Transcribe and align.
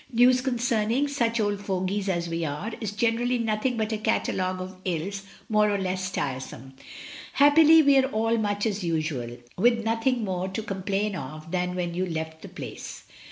News 0.11 0.41
concerning 0.41 1.07
such 1.07 1.39
old 1.39 1.61
fogies 1.63 2.09
as 2.09 2.27
we 2.27 2.43
are 2.43 2.71
is 2.81 2.89
generally 2.91 3.37
nothing 3.37 3.77
but 3.77 3.91
a 3.93 3.99
catalogue 3.99 4.59
of 4.59 4.75
ills, 4.83 5.21
more 5.47 5.69
or 5.69 5.77
less 5.77 6.09
tiresome. 6.09 6.73
Happily 7.33 7.83
we 7.83 7.99
are 7.99 8.09
all 8.09 8.35
much 8.39 8.65
as 8.65 8.83
usual, 8.83 9.37
with 9.59 9.83
nothing 9.83 10.23
more 10.23 10.47
to 10.47 10.63
complain 10.63 11.15
of 11.15 11.51
than 11.51 11.75
when 11.75 11.93
you 11.93 12.07
left 12.07 12.41
the 12.41 12.49
Place. 12.49 13.03